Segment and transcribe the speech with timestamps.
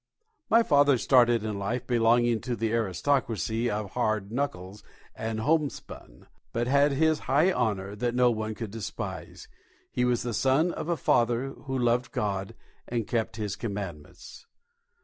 [0.49, 6.65] My father started in life belonging to the aristocracy of hard knuckles and homespun, but
[6.65, 9.47] had this high honour that no one could despise:
[9.91, 12.55] he was the son of a father who loved God
[12.87, 14.47] and kept His commandments.